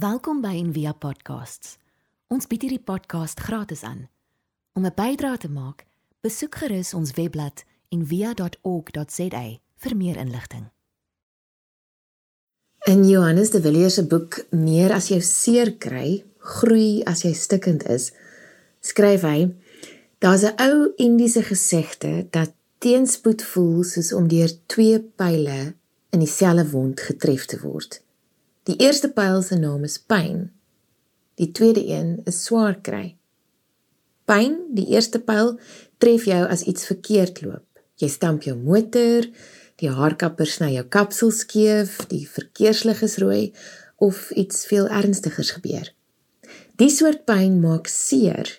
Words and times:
Welkom 0.00 0.38
by 0.40 0.54
Envia 0.56 0.94
Podcasts. 0.96 1.74
Ons 2.32 2.46
bied 2.48 2.62
hierdie 2.64 2.80
podcast 2.80 3.40
gratis 3.44 3.82
aan. 3.84 4.06
Om 4.72 4.86
'n 4.86 4.94
bydrae 4.96 5.36
te 5.36 5.50
maak, 5.50 5.84
besoek 6.24 6.54
gerus 6.54 6.94
ons 6.94 7.10
webblad 7.18 7.64
en 7.88 8.06
via.org.za 8.06 9.42
vir 9.82 9.96
meer 9.96 10.16
inligting. 10.16 10.70
In 12.86 13.08
Johannes 13.08 13.50
de 13.50 13.60
Villiers 13.60 13.94
se 13.94 14.06
boek 14.06 14.46
Meer 14.50 14.92
as 14.92 15.08
jou 15.08 15.20
seer 15.20 15.76
kry, 15.76 16.24
groei 16.38 17.02
as 17.04 17.22
jy 17.22 17.32
stikkend 17.32 17.84
is, 17.84 18.12
skryf 18.80 19.22
hy: 19.22 19.54
Daar's 20.18 20.44
'n 20.44 20.54
ou 20.56 20.92
Indiese 20.96 21.42
gesegde 21.42 22.26
dat 22.30 22.52
teenspoed 22.78 23.42
voel 23.42 23.84
soos 23.84 24.12
om 24.12 24.28
deur 24.28 24.50
twee 24.66 25.00
pile 25.00 25.74
in 26.10 26.18
dieselfde 26.18 26.70
wond 26.70 27.00
getref 27.00 27.44
te 27.44 27.60
word. 27.60 28.02
Die 28.70 28.76
eerste 28.86 29.08
pyl 29.10 29.40
se 29.42 29.56
naam 29.58 29.82
is 29.82 29.96
pyn. 29.98 30.44
Die 31.40 31.48
tweede 31.50 31.82
een 31.90 32.20
is 32.30 32.36
swaar 32.44 32.76
kry. 32.86 33.16
Pyn, 34.30 34.52
die 34.76 34.84
eerste 34.92 35.18
pyl 35.18 35.56
tref 35.98 36.28
jou 36.30 36.44
as 36.46 36.62
iets 36.70 36.86
verkeerd 36.86 37.40
loop. 37.42 37.80
Jy 37.98 38.10
stamp 38.14 38.46
jou 38.46 38.54
motor, 38.54 39.26
die 39.82 39.90
haarkapper 39.90 40.46
sny 40.46 40.68
jou 40.76 40.84
kapsel 40.86 41.32
skeef, 41.34 41.96
die 42.12 42.22
verkeerslig 42.30 43.02
is 43.08 43.16
rooi 43.18 43.48
of 43.98 44.28
iets 44.38 44.62
veel 44.70 44.86
ernstigers 45.00 45.50
gebeur. 45.56 45.90
Die 46.78 46.92
soort 46.94 47.26
pyn 47.26 47.58
maak 47.64 47.90
seer 47.90 48.54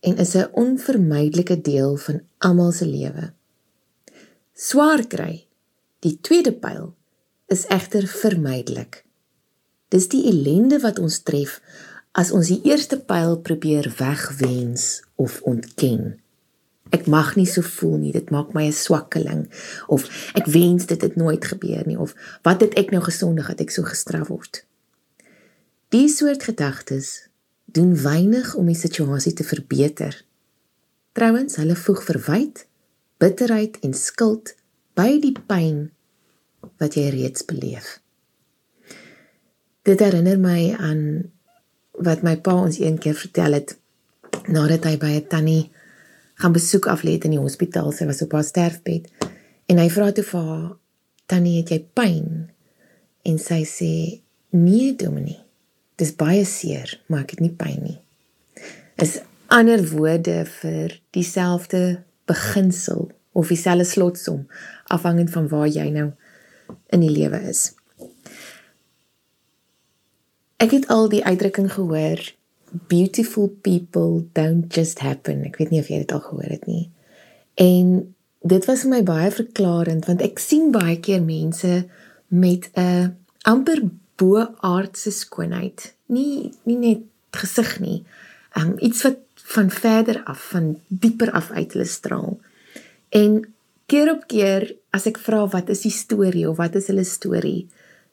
en 0.00 0.16
is 0.24 0.34
'n 0.36 0.48
onvermydelike 0.64 1.60
deel 1.60 2.00
van 2.06 2.24
almal 2.38 2.72
se 2.72 2.86
lewe. 2.86 3.34
Swaar 4.54 5.04
kry, 5.04 5.44
die 6.00 6.16
tweede 6.20 6.52
pyl, 6.52 6.94
is 7.48 7.66
egter 7.66 8.06
vermydelik. 8.06 9.04
Dis 9.90 10.08
die 10.10 10.22
ellende 10.30 10.78
wat 10.82 10.98
ons 11.02 11.20
tref 11.26 11.58
as 12.14 12.30
ons 12.34 12.50
die 12.50 12.60
eerste 12.66 12.98
pyl 12.98 13.36
probeer 13.42 13.88
wegwens 13.98 15.02
of 15.18 15.40
ontken. 15.46 16.18
Ek 16.90 17.06
mag 17.06 17.36
nie 17.38 17.46
so 17.46 17.62
voel 17.62 17.98
nie, 18.02 18.12
dit 18.14 18.30
maak 18.34 18.54
my 18.54 18.66
'n 18.66 18.74
swakkeling 18.74 19.46
of 19.86 20.06
ek 20.34 20.46
wens 20.46 20.86
dit 20.86 21.00
het 21.02 21.16
nooit 21.16 21.44
gebeur 21.44 21.86
nie 21.86 21.98
of 21.98 22.14
wat 22.42 22.60
het 22.60 22.74
ek 22.74 22.90
nou 22.90 23.02
gesondig 23.02 23.46
dat 23.46 23.60
ek 23.60 23.70
so 23.70 23.82
gestraf 23.82 24.28
word. 24.28 24.64
Die 25.90 26.08
soort 26.08 26.42
gedagtes 26.42 27.28
doen 27.64 27.94
weinig 27.94 28.54
om 28.54 28.66
die 28.66 28.78
situasie 28.78 29.32
te 29.32 29.44
verbeter. 29.44 30.24
Trouwens, 31.12 31.56
hulle 31.56 31.76
voeg 31.76 32.02
verwyd, 32.02 32.66
bitterheid 33.18 33.78
en 33.82 33.94
skuld 33.94 34.54
by 34.94 35.18
die 35.20 35.34
pyn 35.46 35.90
wat 36.78 36.94
jy 36.94 37.08
reeds 37.10 37.44
beleef. 37.44 37.99
Dit 39.82 40.00
herinner 40.04 40.38
my 40.40 40.74
aan 40.76 41.30
wat 42.00 42.22
my 42.22 42.36
pa 42.40 42.54
ons 42.54 42.78
een 42.80 42.98
keer 43.00 43.16
vertel 43.16 43.56
het 43.56 43.76
nadat 44.46 44.84
hy 44.84 44.96
by 45.00 45.12
'n 45.18 45.26
tannie 45.28 45.70
gaan 46.40 46.52
besoek 46.52 46.86
aflê 46.86 47.16
in 47.20 47.36
die 47.36 47.40
hospitaal. 47.40 47.92
Sy 47.92 48.06
was 48.08 48.22
op 48.22 48.32
haar 48.32 48.44
sterfbed. 48.44 49.08
En 49.66 49.78
hy 49.78 49.88
vra 49.90 50.12
toe 50.12 50.24
vir 50.24 50.40
haar: 50.40 50.76
"Tannie, 51.26 51.58
het 51.60 51.68
jy 51.70 51.80
pyn?" 51.92 52.50
En 53.22 53.38
sy 53.38 53.64
sê: 53.64 54.20
"Nee, 54.50 54.96
Dominie. 54.96 55.40
Dis 55.96 56.16
baie 56.16 56.44
seer, 56.44 57.00
maar 57.06 57.20
ek 57.20 57.30
het 57.30 57.40
nie 57.40 57.54
pyn 57.56 57.82
nie." 57.82 58.00
Is 58.96 59.20
ander 59.46 59.88
woorde 59.88 60.44
vir 60.44 61.00
dieselfde 61.10 62.02
beginsel 62.24 63.10
of 63.32 63.48
dieselfde 63.48 63.84
slotsom 63.84 64.46
afhangend 64.86 65.30
van 65.30 65.48
waar 65.48 65.68
jy 65.68 65.88
nou 65.90 66.12
in 66.88 67.00
die 67.00 67.10
lewe 67.10 67.40
is. 67.48 67.74
Ek 70.60 70.74
het 70.76 70.90
al 70.92 71.08
die 71.08 71.22
uitdrukking 71.24 71.70
gehoor 71.72 72.20
beautiful 72.70 73.48
people 73.64 74.26
don't 74.32 74.74
just 74.74 75.00
happen. 75.00 75.44
Ek 75.48 75.56
weet 75.58 75.72
nie 75.72 75.80
of 75.80 75.88
jy 75.88 76.02
dit 76.02 76.12
al 76.12 76.20
gehoor 76.22 76.50
het 76.52 76.66
nie. 76.68 76.90
En 77.58 78.14
dit 78.40 78.66
was 78.68 78.84
vir 78.84 78.92
my 78.92 79.00
baie 79.08 79.30
verklarend 79.32 80.04
want 80.08 80.20
ek 80.24 80.38
sien 80.42 80.68
baie 80.74 80.98
keer 81.00 81.22
mense 81.24 81.86
met 82.28 82.68
'n 82.76 83.16
amper 83.48 83.82
bo-aardse 84.20 85.10
skoonheid. 85.10 85.94
Nie 86.06 86.52
nie 86.68 86.76
net 86.76 87.02
gesig 87.32 87.80
nie. 87.80 88.04
Um 88.54 88.76
iets 88.78 89.02
wat 89.02 89.18
van 89.56 89.70
verder 89.70 90.22
af, 90.24 90.40
van 90.52 90.78
dieper 90.88 91.32
af 91.32 91.50
uit 91.50 91.72
hulle 91.72 91.88
straal. 91.88 92.38
En 93.08 93.54
keer 93.86 94.12
op 94.12 94.26
keer 94.26 94.76
as 94.90 95.06
ek 95.06 95.18
vra 95.18 95.46
wat 95.46 95.68
is 95.68 95.82
die 95.82 95.90
storie 95.90 96.48
of 96.48 96.56
wat 96.56 96.74
is 96.74 96.86
hulle 96.86 97.04
storie, 97.04 97.66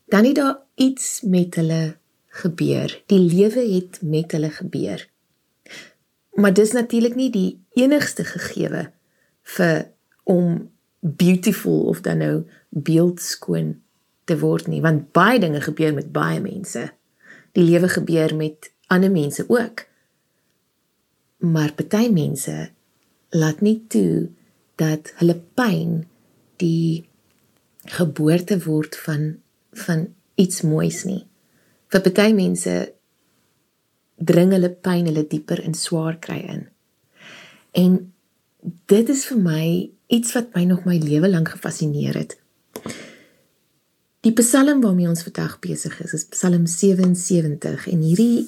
dan 0.09 0.25
het 0.25 0.35
daar 0.35 0.57
iets 0.75 1.21
met 1.21 1.55
hulle 1.55 1.95
gebeur. 2.37 2.93
Die 3.05 3.19
lewe 3.19 3.63
het 3.73 3.99
met 4.01 4.31
hulle 4.31 4.49
gebeur. 4.49 5.09
Maar 6.37 6.53
dis 6.53 6.71
natuurlik 6.71 7.15
nie 7.15 7.29
die 7.33 7.51
enigste 7.73 8.23
gegewe 8.23 8.91
vir 9.57 9.87
om 10.23 10.69
beautiful 10.99 11.87
of 11.89 12.01
dan 12.05 12.21
nou 12.21 12.35
beeldskoon 12.69 13.77
te 14.27 14.37
word 14.39 14.67
nie, 14.67 14.81
want 14.83 15.11
baie 15.15 15.39
dinge 15.39 15.61
gebeur 15.63 15.93
met 15.95 16.11
baie 16.11 16.41
mense. 16.43 16.89
Die 17.55 17.63
lewe 17.63 17.89
gebeur 17.89 18.35
met 18.35 18.71
ander 18.87 19.11
mense 19.11 19.45
ook. 19.47 19.85
Maar 21.37 21.73
party 21.73 22.09
mense 22.13 22.69
laat 23.29 23.61
nie 23.61 23.79
toe 23.87 24.29
dat 24.75 25.13
hulle 25.21 25.39
pyn 25.57 26.03
die 26.61 27.07
geboorte 27.97 28.59
word 28.65 28.97
van 29.05 29.37
van 29.77 30.07
iets 30.35 30.61
moois 30.65 31.03
nie 31.05 31.26
vir 31.97 32.05
party 32.05 32.33
mense 32.37 32.73
dring 34.17 34.51
hulle 34.53 34.69
pyn 34.69 35.07
hulle 35.09 35.25
dieper 35.29 35.61
in 35.63 35.73
swaar 35.77 36.17
kry 36.21 36.39
in. 36.45 36.67
En 37.77 37.97
dit 38.89 39.09
is 39.09 39.25
vir 39.29 39.39
my 39.41 39.65
iets 40.13 40.33
wat 40.35 40.53
my 40.55 40.63
nog 40.69 40.85
my 40.85 40.97
lewe 41.01 41.29
lank 41.29 41.49
gefassineer 41.55 42.17
het. 42.17 42.37
Die 44.25 44.33
Psalm 44.33 44.81
waarmee 44.81 45.09
ons 45.09 45.23
vandag 45.23 45.59
besig 45.63 45.99
is, 46.03 46.13
is 46.13 46.25
Psalm 46.33 46.65
77 46.67 47.87
en 47.91 48.01
hierdie 48.01 48.47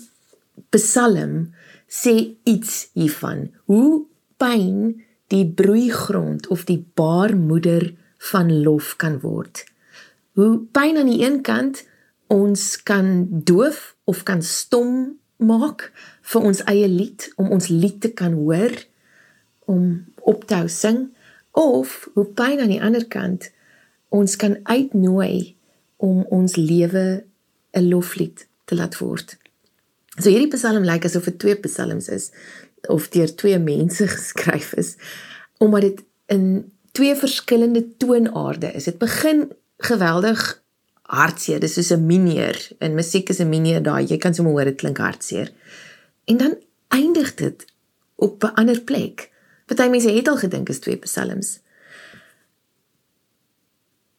Psalm 0.74 1.54
sê 1.90 2.16
iets 2.44 2.90
hiervan 2.98 3.48
hoe 3.70 4.06
pyn 4.42 5.00
die 5.30 5.46
broeigrond 5.46 6.48
of 6.54 6.66
die 6.70 6.82
baarmoeder 6.98 7.92
van 8.32 8.52
lof 8.64 8.96
kan 8.98 9.20
word. 9.22 9.64
Hoe 10.38 10.58
pyn 10.74 10.98
aan 10.98 11.12
die 11.12 11.22
een 11.24 11.42
kant 11.46 11.84
ons 12.30 12.84
kan 12.86 13.28
doof 13.30 13.96
of 14.10 14.24
kan 14.24 14.42
stom 14.46 15.18
maak 15.42 15.90
vir 16.32 16.46
ons 16.46 16.62
eie 16.70 16.88
lied 16.88 17.30
om 17.42 17.50
ons 17.56 17.70
lied 17.72 18.02
te 18.04 18.12
kan 18.14 18.36
hoor 18.38 18.76
om 19.72 20.06
op 20.30 20.46
te 20.46 20.60
hou 20.60 20.70
sing 20.70 21.08
of 21.58 22.08
hoe 22.14 22.28
pyn 22.38 22.62
aan 22.62 22.74
die 22.74 22.84
ander 22.84 23.06
kant 23.10 23.50
ons 24.14 24.36
kan 24.42 24.58
uitnooi 24.70 25.56
om 25.98 26.24
ons 26.30 26.56
lewe 26.56 27.26
'n 27.74 27.90
loflied 27.90 28.48
te 28.66 28.76
laat 28.76 28.98
word. 28.98 29.38
So 30.18 30.30
hierdie 30.30 30.52
psalm 30.54 30.84
lyk 30.84 31.06
asof 31.06 31.26
dit 31.30 31.40
twee 31.40 31.56
psalms 31.56 32.10
is 32.10 32.32
of 32.88 33.10
deur 33.10 33.36
twee 33.36 33.60
mense 33.60 34.08
geskryf 34.16 34.74
is 34.74 34.96
omdat 35.58 35.82
dit 35.82 36.04
in 36.26 36.72
twee 36.92 37.16
verskillende 37.16 37.98
toonaarde 37.98 38.72
is. 38.72 38.84
Dit 38.84 38.98
begin 38.98 39.52
geweldig 39.78 40.62
hartseer. 41.10 41.60
Dis 41.60 41.74
soos 41.74 41.92
'n 41.92 42.06
mineur. 42.06 42.58
In 42.80 42.94
musiek 42.94 43.30
is 43.30 43.40
'n 43.40 43.50
mineur 43.50 43.82
daai. 43.82 44.06
Jy 44.06 44.18
kan 44.18 44.34
sommer 44.34 44.54
hoor 44.54 44.66
dit 44.66 44.78
klink 44.78 44.98
hartseer. 44.98 45.52
En 46.26 46.38
dan 46.38 46.58
eindig 46.88 47.34
dit 47.36 47.66
op 48.16 48.44
'n 48.44 48.54
ander 48.54 48.82
plek. 48.82 49.32
Party 49.66 49.90
mense 49.90 50.10
het 50.10 50.28
al 50.28 50.38
gedink 50.38 50.70
is 50.70 50.80
twee 50.80 50.98
psalms. 50.98 51.60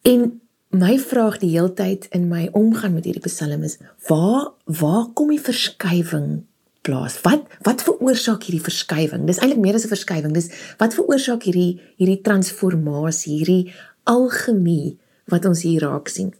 En 0.01 0.41
my 0.69 0.99
vraag 0.99 1.37
die 1.37 1.49
heeltyd 1.49 2.07
in 2.15 2.27
my 2.27 2.49
omgang 2.51 2.93
met 2.93 3.03
hierdie 3.03 3.27
psalm 3.27 3.63
is: 3.63 3.77
waar 4.07 4.51
waar 4.65 5.05
kom 5.13 5.29
die 5.29 5.41
verskywing 5.41 6.43
plaas? 6.81 7.21
Wat 7.21 7.43
wat 7.61 7.83
veroorsaak 7.83 8.43
hierdie 8.43 8.63
verskywing? 8.63 9.25
Dis 9.25 9.37
eintlik 9.37 9.59
meer 9.59 9.73
as 9.73 9.85
'n 9.85 9.95
verskywing. 9.95 10.33
Dis 10.33 10.49
wat 10.77 10.93
veroorsaak 10.93 11.43
hierdie 11.43 11.81
hierdie 11.97 12.21
transformasie, 12.21 13.37
hierdie 13.37 13.73
algemie 14.03 14.97
wat 15.25 15.45
ons 15.45 15.61
hier 15.61 15.81
raak 15.81 16.07
sien. 16.07 16.33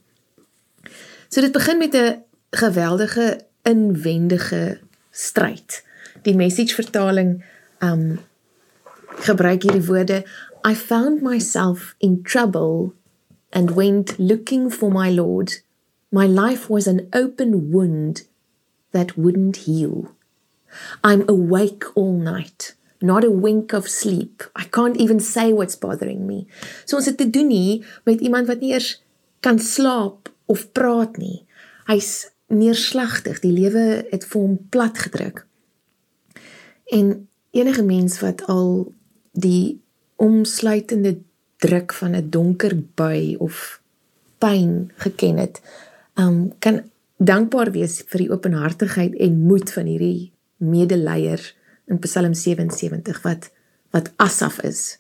So 1.32 1.40
dit 1.40 1.52
begin 1.52 1.78
met 1.78 1.94
'n 1.94 2.24
geweldige 2.50 3.46
inwendige 3.62 4.80
stryd. 5.12 5.84
Die 6.22 6.36
message 6.36 6.74
vertaling 6.74 7.46
um 7.80 8.20
gebruik 9.06 9.64
hierdie 9.64 9.86
woorde 9.86 10.26
I 10.68 10.76
found 10.76 11.22
myself 11.22 11.96
in 11.98 12.22
trouble 12.24 12.94
and 13.50 13.72
went 13.72 14.18
looking 14.18 14.74
for 14.74 14.92
my 14.92 15.14
lord. 15.14 15.64
My 16.10 16.28
life 16.28 16.68
was 16.68 16.88
an 16.88 17.08
open 17.10 17.70
wound 17.72 18.28
that 18.90 19.16
wouldn't 19.16 19.56
heal. 19.56 20.12
I'm 21.02 21.24
awake 21.28 21.86
all 21.94 22.14
night, 22.14 22.76
not 23.00 23.24
a 23.24 23.32
wink 23.32 23.74
of 23.74 23.88
sleep. 23.88 24.52
I 24.56 24.64
can't 24.64 24.98
even 24.98 25.20
say 25.20 25.54
what's 25.54 25.80
bothering 25.80 26.26
me. 26.26 26.48
So 26.86 26.96
ons 26.96 27.06
het 27.06 27.18
te 27.18 27.30
doen 27.30 27.48
nie 27.48 27.86
met 28.04 28.20
iemand 28.20 28.48
wat 28.48 28.60
nie 28.60 28.74
eers 28.74 29.04
kan 29.40 29.60
slaap 29.60 30.31
of 30.46 30.72
praat 30.72 31.18
nie. 31.18 31.46
Hy's 31.88 32.32
neerslagtig. 32.52 33.40
Die 33.44 33.54
lewe 33.54 34.06
het 34.12 34.26
vir 34.28 34.42
hom 34.42 34.58
plat 34.70 34.98
gedruk. 34.98 35.46
En 36.92 37.28
enige 37.52 37.84
mens 37.84 38.20
wat 38.20 38.46
al 38.52 38.92
die 39.32 39.82
omsluitende 40.22 41.18
druk 41.58 41.94
van 41.94 42.16
'n 42.16 42.30
donker 42.30 42.76
bui 42.96 43.36
of 43.38 43.82
pyn 44.38 44.92
geken 44.96 45.38
het, 45.38 45.62
um 46.16 46.58
kan 46.60 46.92
dankbaar 47.18 47.72
wees 47.72 48.02
vir 48.08 48.20
die 48.20 48.32
openhartigheid 48.32 49.16
en 49.16 49.40
moed 49.40 49.72
van 49.72 49.86
hierdie 49.86 50.32
medeleier 50.58 51.42
in 51.86 52.00
Psalm 52.00 52.34
77 52.34 53.22
wat 53.22 53.52
wat 53.92 54.12
Asaf 54.16 54.62
is. 54.62 55.00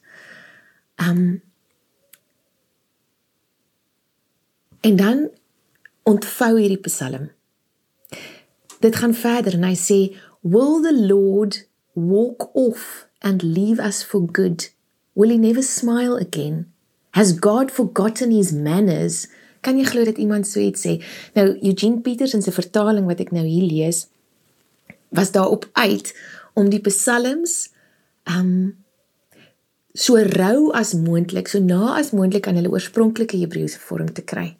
Um 0.95 1.41
En 4.81 4.95
dan 4.95 5.29
ontvou 6.03 6.59
hierdie 6.59 6.79
Psalm. 6.79 7.29
Dit 8.79 8.95
gaan 8.95 9.13
verder 9.13 9.53
en 9.53 9.63
hy 9.63 9.75
sê, 9.77 9.99
"Will 10.41 10.81
the 10.81 11.05
Lord 11.07 11.67
walk 11.93 12.49
off 12.55 13.07
and 13.19 13.43
leave 13.43 13.83
us 13.87 14.03
for 14.03 14.25
good? 14.31 14.73
Will 15.13 15.29
he 15.29 15.37
never 15.37 15.63
smile 15.63 16.17
again? 16.17 16.73
Has 17.09 17.39
God 17.39 17.71
forgotten 17.71 18.31
his 18.31 18.51
manners?" 18.51 19.27
Kan 19.59 19.77
jy 19.77 19.83
glo 19.83 20.03
dat 20.03 20.17
iemand 20.17 20.47
so 20.47 20.59
iets 20.59 20.81
sê? 20.81 21.03
Nou 21.33 21.57
Eugene 21.61 22.01
Petersen 22.01 22.41
se 22.41 22.51
vertaling 22.51 23.05
wat 23.05 23.19
ek 23.19 23.31
nou 23.31 23.45
hier 23.45 23.69
lees, 23.71 24.07
was 25.09 25.31
daarop 25.31 25.69
uit 25.71 26.17
om 26.53 26.69
die 26.69 26.81
psalms 26.81 27.69
um 28.25 28.75
so 29.93 30.15
rou 30.15 30.71
as 30.71 30.93
moontlik, 30.93 31.47
so 31.47 31.59
na 31.59 31.97
as 31.97 32.11
moontlik 32.11 32.47
aan 32.47 32.55
hulle 32.55 32.71
oorspronklike 32.71 33.37
Hebreëse 33.37 33.79
vorm 33.79 34.13
te 34.13 34.21
kry 34.21 34.57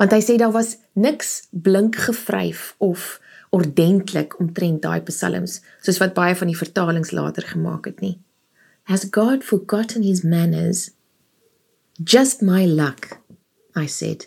want 0.00 0.12
hy 0.14 0.20
sê 0.24 0.38
daar 0.40 0.54
was 0.54 0.76
niks 0.92 1.46
blink 1.50 1.96
gevryf 2.06 2.74
of 2.78 3.20
ordentlik 3.52 4.38
omtrent 4.40 4.82
daai 4.82 5.00
psalms 5.08 5.60
soos 5.84 6.00
wat 6.00 6.14
baie 6.16 6.36
van 6.38 6.50
die 6.50 6.58
vertalings 6.58 7.12
later 7.12 7.46
gemaak 7.54 7.88
het 7.90 8.00
nie. 8.00 8.16
Has 8.90 9.06
god 9.10 9.44
forgotten 9.44 10.02
his 10.02 10.22
manners? 10.22 10.90
Just 12.02 12.42
my 12.42 12.64
luck 12.66 13.20
i 13.76 13.86
said. 13.86 14.26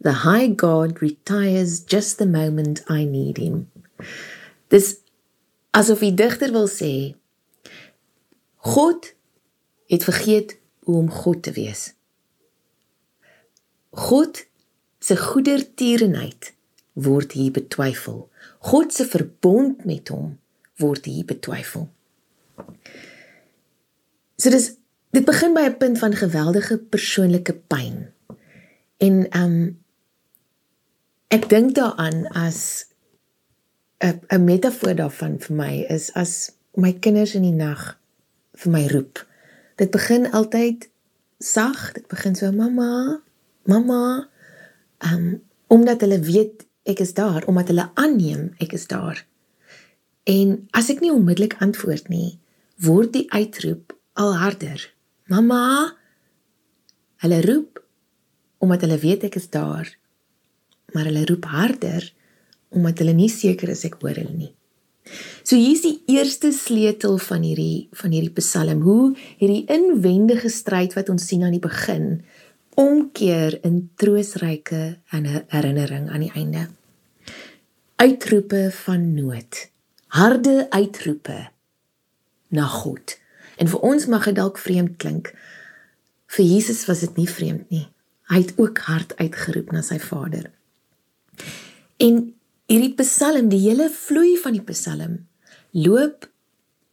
The 0.00 0.24
high 0.24 0.48
god 0.48 1.00
retires 1.02 1.80
just 1.80 2.18
the 2.18 2.26
moment 2.26 2.82
i 2.88 3.04
need 3.04 3.38
him. 3.38 3.70
Dis 4.68 5.00
asof 5.74 6.04
die 6.04 6.14
digter 6.14 6.52
wil 6.54 6.70
sê 6.70 7.14
god 8.64 9.12
het 9.90 10.06
vergeet 10.06 10.56
hoe 10.86 10.96
om 11.02 11.10
god 11.10 11.42
te 11.42 11.52
wees. 11.52 11.92
God 13.90 14.44
se 15.04 15.16
goedertierenheid 15.20 16.54
word 16.92 17.34
hier 17.36 17.52
betwyfel. 17.52 18.28
God 18.64 18.94
se 18.94 19.04
verbond 19.04 19.84
met 19.84 20.08
hom 20.08 20.38
word 20.80 21.04
hier 21.04 21.26
betwyfel. 21.28 21.88
So 24.40 24.50
dis 24.50 24.72
dit 25.14 25.24
begin 25.24 25.54
by 25.54 25.68
'n 25.68 25.76
punt 25.78 25.98
van 25.98 26.16
geweldige 26.16 26.78
persoonlike 26.78 27.54
pyn. 27.68 28.10
En 28.98 29.28
ehm 29.30 29.42
um, 29.42 29.78
ek 31.28 31.48
dink 31.48 31.74
daaraan 31.74 32.26
as 32.32 32.86
'n 34.00 34.20
'n 34.28 34.44
metafoor 34.44 34.94
daarvan 34.94 35.38
vir 35.38 35.56
my 35.56 35.84
is 35.88 36.12
as 36.12 36.50
my 36.74 36.92
kinders 36.92 37.34
in 37.34 37.42
die 37.42 37.58
nag 37.66 37.98
vir 38.52 38.72
my 38.72 38.86
roep. 38.86 39.26
Dit 39.76 39.90
begin 39.90 40.30
altyd 40.30 40.88
sag, 41.38 41.92
dit 41.92 42.06
begin 42.08 42.34
so 42.34 42.52
mamma, 42.52 43.20
mamma, 43.64 44.28
um 45.12 45.42
omdat 45.72 46.04
hulle 46.04 46.20
weet 46.22 46.66
ek 46.84 47.00
is 47.00 47.14
daar, 47.16 47.44
omdat 47.48 47.72
hulle 47.72 47.88
aanneem 47.98 48.52
ek 48.62 48.74
is 48.76 48.86
daar. 48.86 49.24
En 50.28 50.56
as 50.76 50.90
ek 50.92 51.00
nie 51.02 51.12
onmiddellik 51.12 51.56
antwoord 51.64 52.08
nie, 52.12 52.38
word 52.84 53.12
die 53.16 53.26
uitroep 53.32 53.94
al 54.20 54.36
harder. 54.38 54.80
Mamma, 55.32 55.94
hulle 57.24 57.40
roep 57.44 57.80
omdat 58.64 58.84
hulle 58.84 59.00
weet 59.00 59.26
ek 59.28 59.38
is 59.40 59.48
daar. 59.52 59.88
Maar 60.92 61.08
hulle 61.10 61.24
roep 61.28 61.48
harder 61.52 62.06
omdat 62.74 63.00
hulle 63.02 63.14
nie 63.16 63.30
seker 63.32 63.72
is 63.72 63.84
ek 63.86 63.98
hoor 64.02 64.16
hulle 64.18 64.36
nie. 64.36 64.52
So 65.44 65.56
hier 65.56 65.74
is 65.76 65.84
die 65.84 66.00
eerste 66.08 66.50
sleutel 66.56 67.18
van 67.20 67.44
hierdie 67.44 67.88
van 67.92 68.14
hierdie 68.14 68.32
Psalm, 68.40 68.80
hoe 68.86 69.12
hierdie 69.40 69.66
inwendige 69.72 70.48
stryd 70.48 70.96
wat 70.96 71.10
ons 71.12 71.26
sien 71.28 71.44
aan 71.44 71.52
die 71.56 71.62
begin 71.62 72.22
omkeer 72.74 73.58
in 73.64 73.90
troosryke 74.00 74.98
herinnering 75.48 76.10
aan 76.10 76.24
die 76.26 76.32
einde. 76.34 76.68
Uitroepe 77.96 78.68
van 78.84 79.14
nood. 79.14 79.70
Harde 80.06 80.66
uitroepe 80.70 81.48
na 82.48 82.66
God. 82.66 83.18
En 83.56 83.70
vir 83.70 83.80
ons 83.86 84.06
mag 84.06 84.26
dit 84.28 84.36
dalk 84.36 84.58
vreemd 84.58 84.96
klink. 85.02 85.32
Vir 86.26 86.44
Jesus 86.44 86.84
was 86.86 87.04
dit 87.06 87.16
nie 87.16 87.28
vreemd 87.30 87.70
nie. 87.70 87.86
Hy 88.32 88.40
het 88.40 88.54
ook 88.58 88.78
hard 88.88 89.14
uitgeroep 89.20 89.72
na 89.74 89.82
sy 89.84 89.98
Vader. 90.02 90.48
En 92.02 92.34
hierdie 92.70 92.94
Psalm, 92.98 93.50
die 93.52 93.60
hele 93.66 93.90
vloei 93.92 94.34
van 94.40 94.56
die 94.56 94.64
Psalm 94.70 95.18
loop 95.70 96.28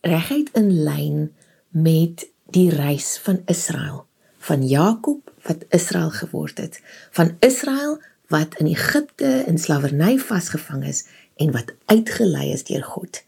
reguit 0.06 0.50
in 0.58 0.72
lyn 0.84 1.30
met 1.70 2.26
die 2.52 2.70
reis 2.74 3.16
van 3.24 3.42
Israel, 3.50 4.06
van 4.44 4.66
Jakob 4.68 5.31
wat 5.44 5.66
Israel 5.70 6.10
geword 6.10 6.58
het, 6.58 6.82
van 7.12 7.36
Israel 7.40 8.00
wat 8.28 8.56
in 8.58 8.66
Egipte 8.66 9.44
in 9.48 9.58
slawerny 9.58 10.18
vasgevang 10.18 10.86
is 10.88 11.06
en 11.36 11.52
wat 11.52 11.74
uitgelei 11.86 12.52
is 12.52 12.64
deur 12.64 12.84
God. 12.84 13.24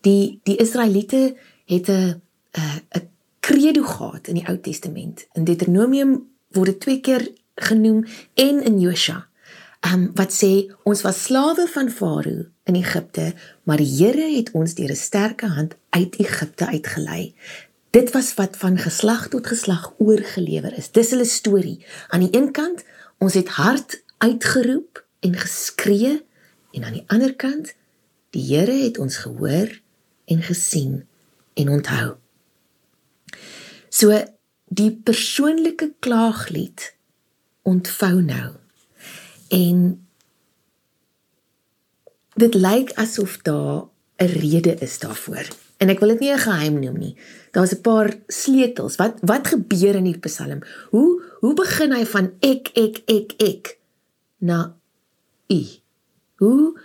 Die 0.00 0.40
die 0.42 0.56
Israeliete 0.56 1.36
het 1.66 1.88
'n 1.88 2.22
'n 2.96 3.08
credo 3.40 3.82
gehad 3.82 4.26
in 4.26 4.34
die 4.34 4.48
Ou 4.48 4.58
Testament. 4.60 5.26
In 5.32 5.44
Deuteronomium 5.44 6.28
word 6.48 6.66
dit 6.66 6.80
twee 6.80 7.00
keer 7.00 7.32
genoem 7.54 8.04
en 8.34 8.62
in 8.64 8.80
Josua. 8.80 9.26
Um 9.92 10.10
wat 10.18 10.32
sê 10.34 10.66
ons 10.82 11.02
was 11.06 11.22
slawe 11.28 11.68
van 11.70 11.90
Farao 11.90 12.46
in 12.64 12.74
Egipte, 12.74 13.34
maar 13.62 13.76
die 13.76 13.88
Here 13.88 14.26
het 14.36 14.50
ons 14.52 14.74
deur 14.74 14.90
'n 14.90 14.96
sterke 14.96 15.46
hand 15.46 15.76
uit 15.90 16.18
Egipte 16.18 16.66
uitgelei. 16.66 17.34
Dit 17.90 18.12
was 18.12 18.34
wat 18.34 18.56
van 18.56 18.78
geslag 18.78 19.28
tot 19.28 19.46
geslag 19.46 19.94
oorgelewer 19.98 20.76
is. 20.76 20.90
Dis 20.90 21.10
hulle 21.10 21.24
storie. 21.24 21.84
Aan 22.08 22.20
die 22.20 22.36
een 22.36 22.52
kant, 22.52 22.84
ons 23.18 23.34
het 23.34 23.48
hard 23.48 24.02
uitgeroep 24.18 25.04
en 25.20 25.34
geskree 25.34 26.26
en 26.72 26.84
aan 26.84 26.92
die 26.92 27.04
ander 27.06 27.34
kant, 27.34 27.74
die 28.30 28.44
Here 28.44 28.82
het 28.82 28.98
ons 28.98 29.16
gehoor 29.16 29.80
en 30.24 30.42
gesien 30.42 31.06
en 31.54 31.68
onthou. 31.68 32.16
So 33.88 34.12
die 34.68 34.92
persoonlike 34.92 35.94
klaaglied 35.98 36.94
ontvou 37.62 38.20
nou. 38.22 38.52
En 39.48 39.78
dit 42.36 42.54
lyk 42.54 42.92
asof 43.00 43.38
daar 43.42 43.88
'n 44.16 44.24
rede 44.26 44.74
is 44.74 44.98
daarvoor. 44.98 45.48
En 45.78 45.90
ek 45.92 46.00
wil 46.02 46.14
dit 46.14 46.20
nie 46.26 46.32
'n 46.32 46.42
geheim 46.42 46.78
noem 46.82 46.98
nie. 46.98 47.14
Daar's 47.52 47.74
'n 47.74 47.80
paar 47.80 48.10
sleutels. 48.26 48.96
Wat 48.96 49.18
wat 49.22 49.46
gebeur 49.46 49.94
in 49.94 50.04
hierdie 50.04 50.28
Psalm? 50.28 50.62
Hoe 50.90 51.22
hoe 51.40 51.54
begin 51.54 51.92
hy 51.92 52.04
van 52.04 52.32
ek 52.40 52.70
ek 52.74 53.02
ek 53.06 53.32
ek 53.38 53.78
na 54.38 54.76
u? 55.48 55.62
Hoe 56.36 56.80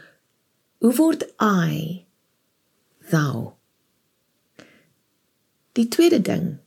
hoe 0.78 0.96
word 0.96 1.24
I 1.42 2.06
thou? 3.10 3.54
Die 5.74 5.88
tweede 5.88 6.22
ding, 6.22 6.58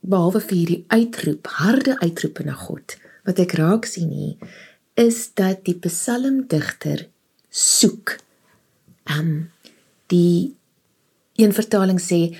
behalwe 0.00 0.40
vir 0.40 0.56
hierdie 0.56 0.84
uitroep, 0.88 1.46
harde 1.46 1.98
uitroepe 1.98 2.44
na 2.44 2.52
God, 2.52 2.96
wat 3.24 3.38
ek 3.38 3.56
raak 3.58 3.84
sien 3.84 4.10
hier, 4.10 4.36
is 4.94 5.34
dat 5.34 5.64
die 5.64 5.74
psalmdigter 5.74 7.08
soek. 7.50 8.18
Ehm 9.10 9.18
um, 9.18 9.50
die 10.06 10.54
Een 11.34 11.52
vertaling 11.52 11.98
sê 11.98 12.36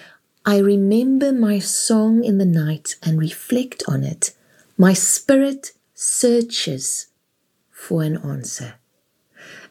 I 0.46 0.60
remember 0.60 1.32
my 1.32 1.58
song 1.58 2.22
in 2.22 2.38
the 2.38 2.44
night 2.46 2.98
and 3.02 3.18
reflect 3.18 3.86
on 3.88 4.04
it. 4.04 4.36
My 4.76 4.94
spirit 4.94 5.72
searches 5.94 7.08
for 7.70 8.02
an 8.02 8.20
answer. 8.22 8.78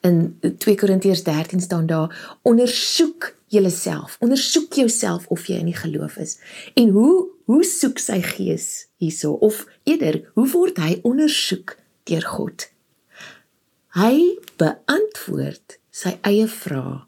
In 0.01 0.39
2 0.57 0.75
Korintiërs 0.75 1.23
13 1.23 1.59
staan 1.59 1.85
daar: 1.85 2.37
Ondersoek 2.41 3.35
jouself, 3.47 4.17
ondersoek 4.19 4.73
jouself 4.73 5.27
of 5.27 5.45
jy 5.47 5.61
in 5.61 5.71
die 5.71 5.77
geloof 5.77 6.17
is. 6.17 6.37
En 6.73 6.89
hoe 6.89 7.29
hoe 7.45 7.63
soek 7.63 7.99
sy 7.99 8.19
gees 8.23 8.87
hierso 8.97 9.33
of 9.43 9.65
eerder, 9.83 10.19
hoe 10.33 10.47
word 10.51 10.77
hy 10.79 10.99
ondersoek 11.03 11.77
deur 12.07 12.23
God? 12.27 12.67
Hy 13.95 14.39
beantwoord 14.59 15.79
sy 15.91 16.17
eie 16.27 16.47
vrae 16.47 17.03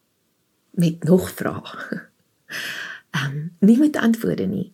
met 0.76 1.04
nog 1.04 1.30
vrae. 1.32 1.64
Ehm 3.16 3.32
um, 3.32 3.52
nie 3.60 3.78
met 3.80 3.96
antwoorde 3.96 4.46
nie, 4.46 4.74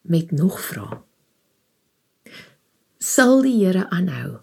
met 0.00 0.30
nog 0.30 0.60
vrae. 0.60 1.02
Sal 2.98 3.42
die 3.44 3.58
Here 3.64 3.84
aanhou 3.90 4.40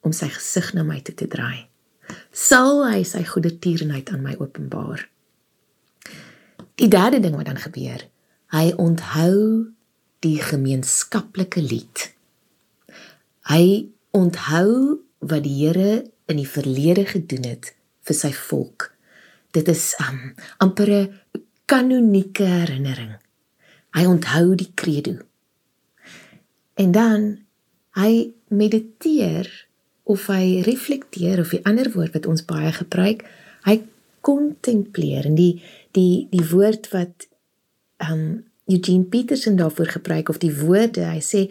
om 0.00 0.12
sy 0.12 0.28
gesig 0.34 0.72
na 0.74 0.82
my 0.86 1.00
toe 1.00 1.14
te 1.14 1.28
draai? 1.30 1.68
sal 2.36 2.82
hy 2.86 3.02
sy 3.06 3.22
goedertierenheid 3.26 4.10
aan 4.12 4.24
my 4.24 4.34
openbaar. 4.40 5.06
Die 6.76 6.90
derde 6.92 7.20
ding 7.24 7.36
wat 7.38 7.48
dan 7.48 7.60
gebeur, 7.60 8.04
hy 8.52 8.66
onthou 8.80 9.72
die 10.24 10.36
gemeenskaplike 10.42 11.62
lied. 11.64 12.10
Hy 13.48 13.88
onthou 14.16 15.00
wat 15.24 15.44
die 15.46 15.54
Here 15.62 16.04
in 16.28 16.40
die 16.40 16.48
verlede 16.48 17.06
gedoen 17.08 17.46
het 17.48 17.72
vir 18.06 18.16
sy 18.16 18.32
volk. 18.36 18.90
Dit 19.56 19.68
is 19.72 19.94
um, 20.04 20.34
amper 20.60 20.90
'n 20.92 21.08
kanonieke 21.64 22.44
herinnering. 22.44 23.16
Hy 23.96 24.04
onthou 24.04 24.54
die 24.54 24.70
credo. 24.74 25.16
En 26.74 26.92
dan 26.92 27.38
hy 27.96 28.34
mediteer 28.48 29.48
of 30.04 30.26
hy 30.26 30.60
reflekteer 30.62 31.40
of 31.40 31.52
'n 31.52 31.64
ander 31.64 31.88
woord 31.92 32.12
wat 32.12 32.26
ons 32.26 32.44
baie 32.44 32.72
gebruik, 32.72 33.24
hy 33.64 33.82
kontempleer 34.20 35.24
en 35.24 35.34
die 35.34 35.62
die 35.96 36.28
die 36.30 36.46
woord 36.50 36.90
wat 36.92 37.28
um 38.10 38.44
Eugene 38.66 39.04
Peterson 39.04 39.56
daarvoor 39.56 39.86
gebruik 39.86 40.28
of 40.28 40.38
die 40.38 40.52
woorde, 40.52 41.04
hy 41.06 41.20
sê 41.22 41.48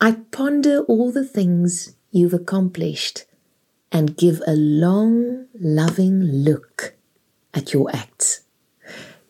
I 0.00 0.16
ponder 0.30 0.84
all 0.88 1.12
the 1.12 1.28
things 1.28 1.94
you've 2.10 2.34
accomplished 2.34 3.29
and 3.90 4.16
give 4.16 4.40
a 4.46 4.54
long 4.54 5.46
loving 5.58 6.22
look 6.46 6.94
at 7.54 7.72
your 7.72 7.90
acts. 7.94 8.42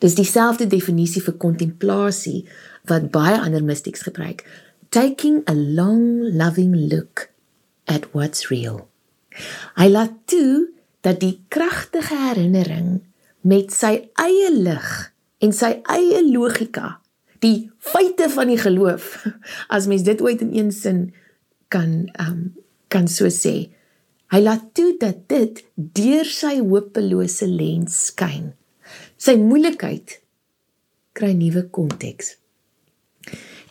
Dis 0.01 0.15
dieselfde 0.17 0.65
definisie 0.69 1.21
vir 1.21 1.37
kontemplasie 1.41 2.45
wat 2.89 3.11
baie 3.13 3.37
ander 3.37 3.61
mystics 3.65 4.05
gebruik. 4.05 4.45
Taking 4.89 5.41
a 5.49 5.53
long 5.53 6.33
loving 6.33 6.73
look 6.89 7.29
at 7.85 8.09
what's 8.13 8.49
real. 8.49 8.87
Hy 9.77 9.87
laat 9.91 10.17
toe 10.29 10.71
dat 11.05 11.21
die 11.21 11.39
kragtige 11.53 12.17
herinnering 12.17 13.01
met 13.41 13.73
sy 13.73 13.93
eie 14.21 14.49
lig 14.53 14.89
en 15.41 15.53
sy 15.55 15.79
eie 15.89 16.21
logika, 16.27 16.99
die 17.41 17.71
feite 17.81 18.27
van 18.29 18.51
die 18.51 18.59
geloof, 18.61 19.15
as 19.75 19.87
mens 19.89 20.05
dit 20.05 20.21
ooit 20.21 20.41
in 20.45 20.53
een 20.53 20.73
sin 20.75 21.07
kan 21.73 22.09
um 22.21 22.51
kan 22.91 23.07
so 23.07 23.29
sê. 23.31 23.71
Hy 24.31 24.39
laat 24.39 24.69
toe 24.77 24.93
dat 24.99 25.25
dit 25.27 25.57
deur 25.75 26.27
sy 26.27 26.53
hopelose 26.63 27.49
lens 27.51 27.97
skyn. 28.07 28.53
Sy 29.19 29.35
moeilikheid 29.35 30.21
kry 31.17 31.33
nuwe 31.35 31.65
konteks. 31.75 32.37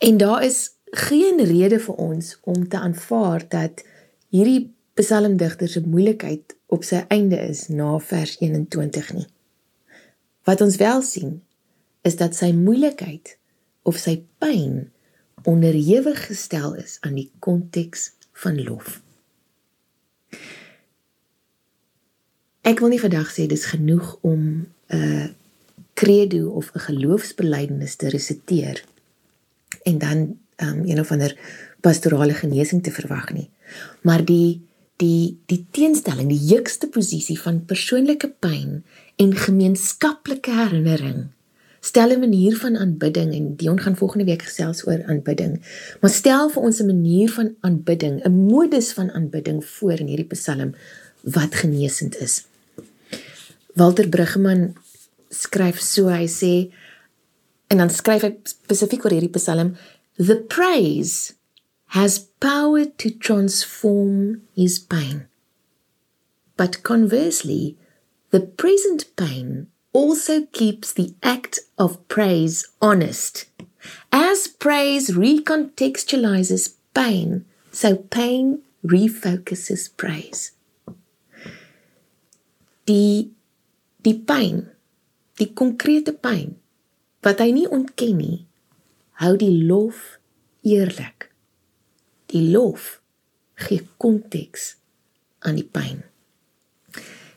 En 0.04 0.20
daar 0.20 0.44
is 0.44 0.74
geen 0.92 1.40
rede 1.48 1.80
vir 1.80 1.94
ons 1.96 2.36
om 2.44 2.68
te 2.68 2.76
aanvaar 2.76 3.48
dat 3.48 3.84
hierdie 4.28 4.68
psalmdigter 5.00 5.68
se 5.68 5.80
moeilikheid 5.86 6.56
op 6.68 6.84
sy 6.84 7.06
einde 7.08 7.40
is 7.40 7.68
na 7.72 7.96
vers 8.12 8.36
21 8.44 9.12
nie. 9.16 9.28
Wat 10.44 10.60
ons 10.60 10.76
wel 10.76 11.02
sien 11.02 11.38
is 12.04 12.20
dat 12.20 12.36
sy 12.36 12.52
moeilikheid 12.56 13.38
of 13.88 13.96
sy 13.96 14.20
pyn 14.42 14.90
onderhewig 15.48 16.26
gestel 16.28 16.74
is 16.76 16.98
aan 17.00 17.16
die 17.16 17.30
konteks 17.40 18.10
van 18.44 18.60
lof. 18.60 19.00
Ek 22.60 22.80
wil 22.80 22.92
nie 22.92 23.02
vandag 23.02 23.30
sê 23.32 23.46
dis 23.48 23.64
genoeg 23.72 24.16
om 24.20 24.66
'n 24.88 25.34
credo 25.94 26.50
of 26.60 26.70
'n 26.74 26.86
geloofsbelijdenis 26.88 27.96
te 27.96 28.08
resiteer 28.08 28.84
en 29.82 29.98
dan 29.98 30.18
um, 30.56 30.82
een 30.84 31.00
of 31.00 31.10
ander 31.10 31.36
pastorale 31.80 32.34
genesing 32.34 32.82
te 32.82 32.92
verwag 32.92 33.32
nie. 33.32 33.48
Maar 34.02 34.24
die 34.24 34.60
die 34.96 35.38
die 35.46 35.66
teenstelling, 35.70 36.28
die 36.28 36.54
heukste 36.54 36.88
posisie 36.88 37.40
van 37.40 37.64
persoonlike 37.64 38.28
pyn 38.38 38.84
en 39.16 39.36
gemeenskaplike 39.36 40.52
herinnering 40.52 41.28
stel 41.80 42.10
'n 42.12 42.20
manier 42.20 42.56
van 42.56 42.76
aanbidding 42.76 43.34
en 43.34 43.56
Dion 43.56 43.80
gaan 43.80 43.96
volgende 43.96 44.24
week 44.24 44.42
gesels 44.42 44.86
oor 44.86 45.04
aanbidding. 45.04 45.60
Maar 46.00 46.10
stel 46.10 46.50
vir 46.50 46.62
ons 46.62 46.80
'n 46.80 46.86
manier 46.86 47.32
van 47.32 47.54
aanbidding, 47.60 48.24
'n 48.24 48.30
modus 48.30 48.92
van 48.92 49.10
aanbidding 49.10 49.64
voor 49.64 49.98
in 49.98 50.06
hierdie 50.06 50.26
Psalm 50.26 50.74
wat 51.20 51.54
genesend 51.54 52.16
is. 52.16 52.44
Walter 53.74 54.08
Bruggeman 54.08 54.76
skryf 55.28 55.80
so, 55.80 56.08
hy 56.08 56.26
sê 56.26 56.72
en 57.66 57.78
dan 57.78 57.90
skryf 57.90 58.22
hy 58.22 58.36
spesifiek 58.42 59.04
oor 59.04 59.14
hierdie 59.14 59.38
Psalm, 59.38 59.76
the 60.16 60.36
praise 60.36 61.34
has 61.94 62.28
power 62.38 62.84
to 62.96 63.10
transform 63.10 64.42
his 64.54 64.78
pain. 64.78 65.26
But 66.56 66.82
conversely, 66.82 67.76
the 68.30 68.40
present 68.40 69.10
pain 69.16 69.69
also 69.92 70.46
keeps 70.46 70.92
the 70.92 71.14
act 71.22 71.60
of 71.78 72.06
praise 72.08 72.68
honest. 72.80 73.46
As 74.12 74.46
praise 74.46 75.10
recontextualizes 75.10 76.74
pain, 76.94 77.44
so 77.72 77.96
pain 77.96 78.62
refocuses 78.84 79.88
praise. 79.96 80.52
Die 82.86 83.30
die 84.00 84.16
pyn, 84.16 84.64
die 85.36 85.50
konkrete 85.52 86.14
pyn 86.16 86.56
wat 87.20 87.42
hy 87.44 87.50
nie 87.52 87.66
ontken 87.68 88.16
nie, 88.16 88.38
hou 89.20 89.34
die 89.36 89.52
lof 89.68 90.16
eerlik. 90.64 91.28
Die 92.32 92.46
lof 92.48 93.00
gee 93.60 93.84
konteks 94.00 94.74
aan 95.44 95.60
die 95.60 95.66
pyn. 95.68 96.00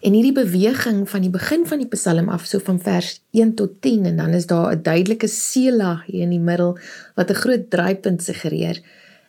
En 0.04 0.12
hierdie 0.12 0.36
beweging 0.36 1.06
van 1.10 1.22
die 1.24 1.32
begin 1.32 1.62
van 1.68 1.80
die 1.80 1.88
Psalm 1.88 2.28
af 2.30 2.44
so 2.46 2.60
van 2.60 2.80
vers 2.84 3.22
1 3.32 3.54
tot 3.56 3.78
10 3.82 4.10
en 4.10 4.18
dan 4.20 4.34
is 4.36 4.46
daar 4.46 4.76
'n 4.76 4.82
duidelike 4.82 5.28
selah 5.28 6.02
hier 6.06 6.22
in 6.22 6.30
die 6.30 6.44
middel 6.50 6.78
wat 7.16 7.30
'n 7.30 7.42
groot 7.44 7.70
draaipunt 7.70 8.24
suggereer. 8.24 8.82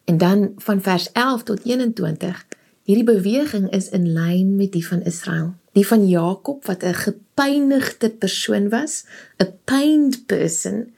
En 0.05 0.19
dan 0.19 0.53
van 0.57 0.83
vers 0.83 1.13
11 1.13 1.43
tot 1.43 1.65
21, 1.65 2.47
hierdie 2.83 3.05
beweging 3.05 3.71
is 3.71 3.89
in 3.89 4.13
lyn 4.13 4.57
met 4.57 4.73
die 4.73 4.87
van 4.87 5.03
Israel, 5.03 5.55
die 5.73 5.87
van 5.87 6.09
Jakob 6.09 6.65
wat 6.65 6.83
'n 6.83 6.95
gepynigde 6.95 8.11
persoon 8.11 8.69
was, 8.69 9.05
'n 9.37 9.53
pained 9.65 10.27
person. 10.27 10.93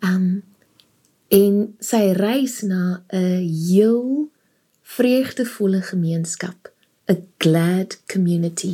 Um 0.00 0.42
en 1.28 1.74
sy 1.78 2.12
reis 2.12 2.60
na 2.60 3.02
'n 3.08 3.48
heel 3.66 4.30
vreugdevolle 4.82 5.82
gemeenskap, 5.82 6.72
'n 7.06 7.26
glad 7.38 8.00
community. 8.06 8.72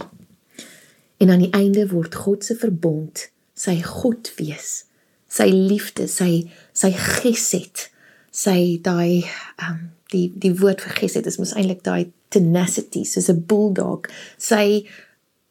En 1.23 1.30
aan 1.30 1.44
die 1.44 1.52
einde 1.54 1.88
word 1.92 2.14
God 2.14 2.44
se 2.44 2.56
verbond, 2.59 3.28
sy 3.54 3.78
God 3.83 4.33
wees, 4.38 4.85
sy 5.30 5.47
liefde, 5.50 6.09
sy 6.11 6.50
sy 6.75 6.90
gesed, 6.99 7.88
sy 8.35 8.78
daai 8.83 9.25
um 9.62 9.90
die 10.14 10.28
die 10.35 10.52
woord 10.59 10.83
vir 10.85 10.99
gesed 11.00 11.26
is 11.30 11.38
mos 11.38 11.54
eintlik 11.54 11.83
daai 11.87 12.11
tenacity, 12.35 13.04
soos 13.06 13.30
'n 13.30 13.44
bulldog. 13.47 14.11
Sy 14.38 14.87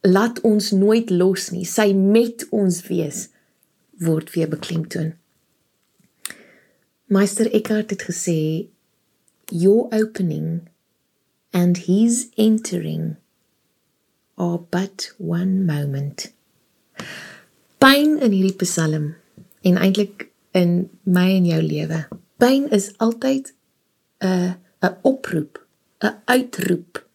laat 0.04 0.42
ons 0.44 0.72
nooit 0.72 1.10
los 1.10 1.52
nie. 1.52 1.66
Sy 1.66 1.94
met 1.94 2.46
ons 2.52 2.82
wees 2.88 3.30
word 4.00 4.32
weer 4.36 4.50
beklemtoon. 4.50 5.14
Meester 7.08 7.48
Eckhart 7.54 7.90
het 7.90 8.04
gesê 8.10 8.68
your 9.52 9.88
opening 9.92 10.68
and 11.52 11.86
his 11.86 12.30
entering 12.36 13.16
are 14.44 14.60
but 14.60 15.14
one 15.18 15.66
moment. 15.66 16.34
Pyn 17.80 18.20
in 18.24 18.32
hierdie 18.36 18.60
Psalm 18.64 19.16
en 19.64 19.80
eintlik 19.80 20.28
in 20.58 20.90
my 21.04 21.28
en 21.38 21.48
jou 21.48 21.62
lewe. 21.64 22.00
Pyn 22.42 22.68
is 22.78 22.92
altyd 23.04 23.54
'n 24.20 24.56
'n 24.88 24.96
oproep, 25.02 25.54
'n 26.04 26.16
uitroep 26.26 27.06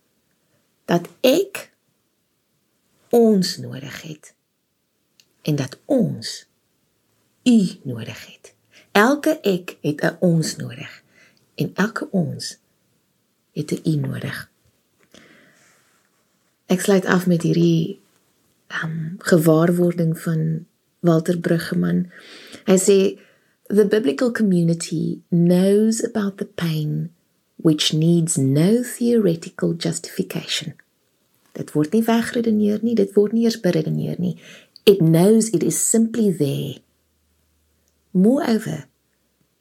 dat 0.85 1.09
ek 1.21 1.73
ons 3.11 3.57
nodig 3.57 4.03
het 4.03 4.35
en 5.43 5.57
dat 5.57 5.79
ons 5.85 6.47
u 7.45 7.59
nodig 7.83 8.21
het. 8.27 8.55
Elke 8.93 9.41
ek 9.41 9.77
het 9.81 10.01
'n 10.05 10.17
ons 10.21 10.57
nodig 10.57 11.03
en 11.55 11.75
elke 11.75 12.11
ons 12.11 12.59
het 13.53 13.71
'n 13.73 13.81
u 13.85 13.95
nodig. 13.97 14.51
Ek 16.69 16.81
sluit 16.85 17.07
af 17.09 17.25
met 17.27 17.47
hierdie 17.49 17.97
um 18.85 19.17
gewaarwording 19.25 20.13
van 20.21 20.67
Walter 21.01 21.39
Bruggeman. 21.41 22.11
Hy 22.69 22.77
sê 22.77 22.99
the 23.73 23.87
biblical 23.89 24.29
community 24.31 25.23
knows 25.33 26.05
about 26.05 26.37
the 26.37 26.45
pain 26.45 27.09
which 27.57 27.95
needs 27.95 28.37
no 28.37 28.83
theoretical 28.83 29.73
justification. 29.73 30.77
Dit 31.57 31.73
word 31.73 31.97
nie 31.97 32.05
wegredeneer 32.05 32.85
nie, 32.85 32.95
dit 32.95 33.17
word 33.17 33.33
nie 33.33 33.49
eers 33.49 33.59
beredeneer 33.65 34.21
nie. 34.21 34.37
It 34.85 35.01
knows 35.01 35.49
it 35.57 35.65
is 35.65 35.81
simply 35.81 36.31
there. 36.31 36.79
Moreover, 38.13 38.85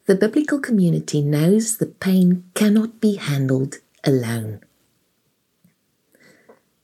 the 0.06 0.16
biblical 0.16 0.60
community 0.60 1.22
knows 1.22 1.78
the 1.78 1.88
pain 1.88 2.44
cannot 2.54 3.00
be 3.00 3.16
handled 3.16 3.80
alone. 4.04 4.60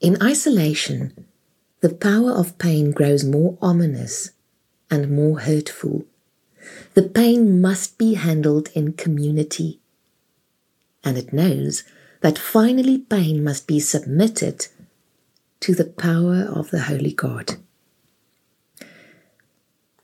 In 0.00 0.20
isolation, 0.22 1.26
the 1.80 1.94
power 1.94 2.32
of 2.32 2.58
pain 2.58 2.90
grows 2.90 3.24
more 3.24 3.56
ominous 3.60 4.30
and 4.90 5.10
more 5.10 5.40
hurtful. 5.40 6.04
The 6.94 7.02
pain 7.02 7.60
must 7.60 7.98
be 7.98 8.14
handled 8.14 8.68
in 8.74 8.94
community. 8.94 9.80
And 11.02 11.18
it 11.18 11.32
knows 11.32 11.84
that 12.20 12.38
finally 12.38 12.98
pain 12.98 13.44
must 13.44 13.66
be 13.66 13.80
submitted 13.80 14.68
to 15.60 15.74
the 15.74 15.84
power 15.84 16.42
of 16.42 16.70
the 16.70 16.82
Holy 16.82 17.12
God. 17.12 17.56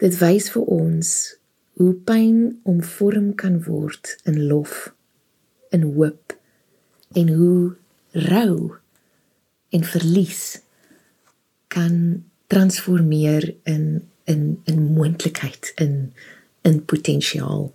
Dit 0.01 0.17
wys 0.21 0.49
vir 0.49 0.65
ons 0.73 1.09
hoe 1.77 1.93
pyn 2.09 2.61
omvorm 2.65 3.35
kan 3.37 3.59
word 3.67 4.15
in 4.25 4.39
lof, 4.49 4.93
in 5.77 5.85
hoop 5.85 6.33
en 7.13 7.29
hoe 7.29 7.77
rou 8.31 8.80
en 9.71 9.85
verlies 9.85 10.61
kan 11.71 12.25
transformeer 12.51 13.55
in 13.63 14.09
in 14.25 14.61
in 14.65 14.93
moontlikheid 14.93 15.73
in 15.75 16.13
in 16.63 16.85
potensiaal. 16.85 17.71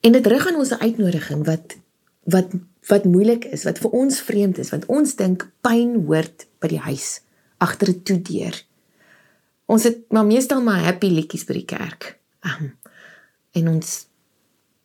En 0.00 0.12
dit 0.12 0.26
rig 0.26 0.46
aan 0.46 0.56
ons 0.56 0.78
uitnodiging 0.78 1.44
wat 1.44 1.76
wat 2.24 2.54
wat 2.88 3.04
moeilik 3.04 3.44
is, 3.44 3.64
wat 3.64 3.78
vir 3.78 3.90
ons 3.90 4.20
vreemd 4.20 4.58
is, 4.58 4.70
want 4.70 4.86
ons 4.86 5.14
dink 5.16 5.44
pyn 5.60 5.94
hoort 6.08 6.46
by 6.62 6.70
die 6.72 6.82
huis 6.86 7.20
agter 7.58 7.90
'n 7.90 8.02
toedeur. 8.02 8.64
Ons 9.66 9.82
het 9.82 9.98
maar 10.10 10.26
meestal 10.26 10.62
maar 10.62 10.82
happy 10.84 11.06
liedjies 11.06 11.44
by 11.44 11.52
die 11.52 11.64
kerk. 11.64 12.18
Um, 12.40 12.72
en 13.52 13.68
ons 13.68 14.06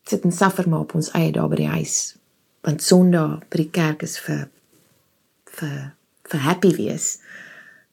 sit 0.02 0.22
en 0.24 0.32
suffer 0.32 0.68
maar 0.68 0.80
op 0.86 0.94
ons 0.94 1.10
eie 1.10 1.32
daar 1.32 1.48
by 1.48 1.56
die 1.56 1.72
huis. 1.72 2.16
Want 2.60 2.82
Sondag 2.82 3.48
by 3.48 3.56
die 3.56 3.70
kerk 3.70 4.02
is 4.02 4.18
vir 4.18 4.50
vir 5.60 5.94
vir 6.26 6.42
happy 6.42 6.72
wees. 6.74 7.18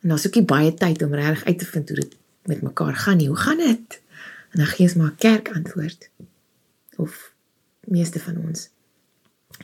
En 0.02 0.10
daar's 0.10 0.26
ook 0.28 0.40
nie 0.40 0.50
baie 0.50 0.74
tyd 0.74 1.02
om 1.06 1.14
reg 1.14 1.44
uit 1.46 1.60
te 1.60 1.66
vind 1.70 1.90
hoe 1.90 2.00
dit 2.00 2.16
met 2.50 2.62
mekaar 2.66 2.96
gaan 2.96 3.18
nie. 3.18 3.28
Hoe 3.28 3.38
gaan 3.38 3.62
dit? 3.62 4.02
En 4.52 4.64
dan 4.64 4.70
gee 4.72 4.88
ons 4.88 4.96
maar 5.00 5.16
kerk 5.18 5.52
antwoord. 5.54 6.10
Of 6.96 7.34
meeste 7.86 8.20
van 8.20 8.38
ons. 8.42 8.70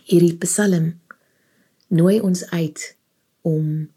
Hierdie 0.03 0.37
Psalm 0.37 0.99
nooi 1.87 2.19
ons 2.21 2.45
uit 2.49 2.95
om 3.41 3.89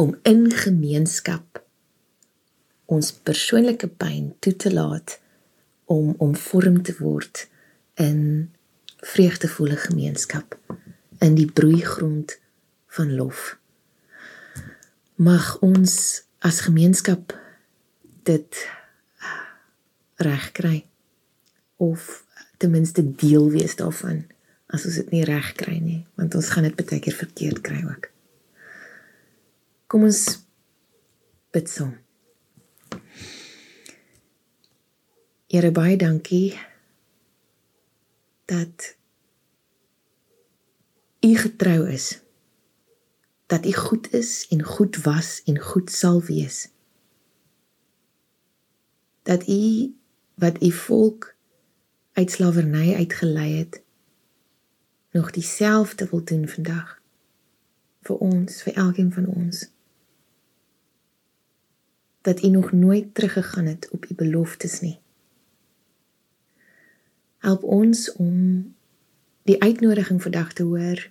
om 0.00 0.14
in 0.24 0.46
gemeenskap 0.50 1.60
ons 2.88 3.12
persoonlike 3.12 3.90
pyn 4.00 4.30
toe 4.40 4.54
te 4.56 4.72
laat 4.72 5.18
om 5.84 6.14
om 6.18 6.32
vorm 6.36 6.80
te 6.82 6.94
word 6.98 7.44
in 8.00 8.22
vreugdevolle 9.12 9.76
gemeenskap 9.76 10.56
in 11.20 11.36
die 11.36 11.48
broeigrond 11.52 12.38
van 12.96 13.14
lof. 13.14 13.58
Mag 15.20 15.58
ons 15.62 15.94
as 16.40 16.62
gemeenskap 16.64 17.34
dit 18.26 18.60
reg 20.20 20.50
kry 20.56 20.84
of 21.80 22.24
ten 22.60 22.72
minste 22.72 23.04
deel 23.04 23.50
wees 23.52 23.76
daarvan 23.76 24.24
as 24.70 24.84
ons 24.86 24.98
dit 25.00 25.10
nie 25.14 25.24
reg 25.28 25.52
kry 25.58 25.78
nie 25.80 26.02
want 26.20 26.34
ons 26.38 26.50
gaan 26.52 26.66
dit 26.68 26.76
baie 26.76 27.00
keer 27.00 27.16
verkeerd 27.16 27.60
kry 27.64 27.80
ook. 27.88 28.08
Kom 29.90 30.06
ons 30.06 30.22
bid 31.54 31.70
saam. 31.70 31.96
Here 35.50 35.72
baie 35.74 35.96
dankie 35.98 36.54
dat 38.50 38.94
u 41.26 41.34
getrou 41.36 41.84
is 41.90 42.12
dat 43.50 43.66
U 43.66 43.72
goed 43.72 44.12
is 44.12 44.46
en 44.48 44.62
goed 44.62 44.96
was 44.96 45.42
en 45.44 45.58
goed 45.58 45.90
sal 45.90 46.22
wees. 46.22 46.68
Dat 49.22 49.48
U 49.48 49.94
wat 50.34 50.62
U 50.62 50.70
volk 50.70 51.34
uit 52.12 52.30
slawerny 52.30 52.94
uitgelei 52.94 53.58
het 53.58 53.82
nog 55.10 55.30
dieselfde 55.30 56.08
wil 56.10 56.24
doen 56.24 56.48
vandag 56.48 57.00
vir 58.02 58.16
ons, 58.16 58.62
vir 58.62 58.74
elkeen 58.74 59.12
van 59.12 59.26
ons. 59.26 59.68
Dat 62.20 62.42
U 62.42 62.48
nog 62.48 62.72
nooit 62.72 63.14
teruggegaan 63.14 63.66
het 63.66 63.88
op 63.90 64.06
U 64.10 64.14
beloftes 64.14 64.80
nie. 64.80 64.98
Help 67.38 67.62
ons 67.62 68.12
om 68.12 68.74
die 69.42 69.62
uitnodiging 69.62 70.22
vandag 70.22 70.52
te 70.52 70.62
hoor 70.62 71.10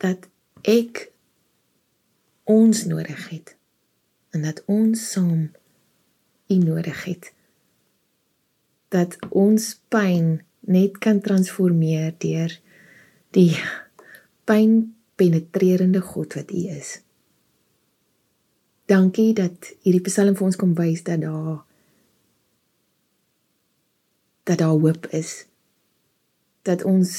dat 0.00 0.28
ek 0.68 1.06
ons 2.50 2.84
nodig 2.90 3.28
het 3.30 3.56
en 4.34 4.46
dat 4.46 4.62
ons 4.66 5.10
saam 5.12 5.50
u 6.50 6.56
nodig 6.62 7.04
het 7.04 7.32
dat 8.90 9.16
ons 9.30 9.74
pyn 9.92 10.40
net 10.60 10.98
kan 10.98 11.20
transformeer 11.22 12.14
deur 12.22 12.56
die 13.36 13.54
pyn 14.50 14.80
penetrerende 15.20 16.00
God 16.00 16.34
wat 16.34 16.50
u 16.50 16.62
is. 16.74 16.98
Dankie 18.90 19.30
dat 19.36 19.70
hierdie 19.84 20.02
Psalm 20.08 20.34
vir 20.34 20.48
ons 20.48 20.58
kom 20.58 20.72
wys 20.78 21.04
dat 21.06 21.22
daar 21.22 21.60
dat 24.48 24.58
daar 24.58 24.74
hoop 24.74 25.06
is 25.14 25.44
dat 26.66 26.82
ons 26.88 27.12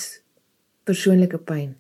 persoonlike 0.84 1.40
pyn 1.48 1.78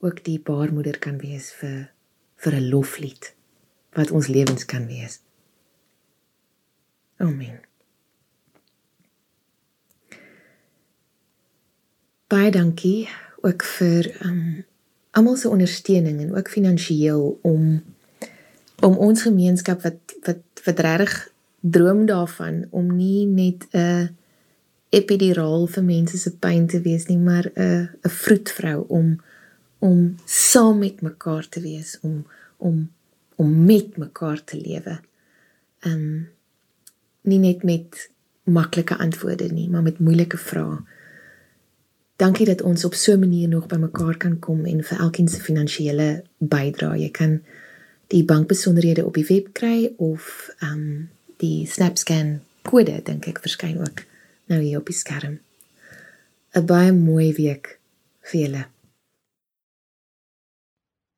ook 0.00 0.24
die 0.24 0.40
baarmoeder 0.40 0.98
kan 0.98 1.18
wees 1.18 1.52
vir 1.52 1.90
vir 2.36 2.54
'n 2.54 2.68
loflied 2.68 3.34
wat 3.92 4.10
ons 4.10 4.26
lewens 4.26 4.64
kan 4.64 4.86
wees. 4.86 5.20
Amen. 7.16 7.60
Baie 12.26 12.50
dankie 12.50 13.08
ook 13.40 13.62
vir 13.62 14.24
um 14.24 14.64
almal 15.10 15.36
se 15.36 15.48
ondersteuning 15.48 16.20
en 16.20 16.36
ook 16.36 16.48
finansiëel 16.48 17.38
om 17.42 17.82
om 18.80 18.96
ons 18.96 19.22
gemeenskap 19.22 19.82
wat 19.82 20.14
wat 20.22 20.42
wat 20.64 20.78
regtig 20.78 21.32
droom 21.60 22.06
daarvan 22.06 22.66
om 22.70 22.96
nie 22.96 23.26
net 23.26 23.66
'n 23.72 24.16
epiduraal 24.88 25.66
vir 25.66 25.84
mense 25.84 26.18
se 26.18 26.30
pyn 26.30 26.66
te 26.66 26.80
wees 26.80 27.06
nie, 27.06 27.18
maar 27.18 27.50
'n 27.54 27.88
'n 28.02 28.10
vroedvrou 28.10 28.84
om 28.88 29.20
om 29.78 30.16
saam 30.24 30.78
met 30.78 31.00
mekaar 31.00 31.48
te 31.48 31.60
wees, 31.60 31.98
om 32.00 32.26
om 32.56 32.90
om 33.36 33.64
met 33.64 33.96
mekaar 33.96 34.44
te 34.44 34.56
lewe. 34.58 35.00
Um 35.86 36.28
nie 37.22 37.38
net 37.38 37.62
met 37.62 38.10
maklike 38.42 38.96
antwoorde 38.98 39.52
nie, 39.52 39.68
maar 39.70 39.82
met 39.82 39.98
moeilike 39.98 40.36
vrae. 40.36 40.78
Dankie 42.18 42.46
dat 42.46 42.62
ons 42.62 42.84
op 42.84 42.94
so 42.94 43.12
'n 43.12 43.18
manier 43.18 43.48
nog 43.48 43.66
by 43.66 43.76
mekaar 43.76 44.16
kan 44.16 44.38
kom 44.38 44.64
en 44.64 44.84
vir 44.84 44.98
elkeen 44.98 45.28
se 45.28 45.40
finansiële 45.40 46.24
bydrae. 46.38 46.98
Jy 46.98 47.10
kan 47.10 47.42
die 48.06 48.24
bankbesonderhede 48.24 49.04
op 49.06 49.14
die 49.14 49.26
web 49.26 49.52
kry 49.52 49.92
of 49.96 50.50
um 50.62 51.10
die 51.36 51.66
SnapScan 51.66 52.40
kode 52.62 53.00
dink 53.04 53.26
ek 53.26 53.38
verskyn 53.38 53.78
ook 53.80 54.04
nou 54.46 54.60
hier 54.60 54.78
op 54.78 54.86
die 54.86 54.96
skerm. 54.96 55.38
'n 56.54 56.66
Baie 56.66 56.92
mooi 56.92 57.34
week 57.34 57.78
vir 58.20 58.40
julle. 58.40 58.64